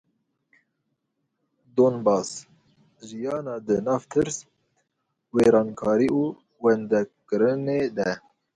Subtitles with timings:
[1.75, 2.29] Donbas;
[3.07, 4.37] jiyana di nav tirs,
[5.33, 6.23] wêrankarî û
[6.63, 8.09] wendakirinê de.